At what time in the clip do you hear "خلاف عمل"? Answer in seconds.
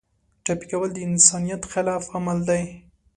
1.71-2.39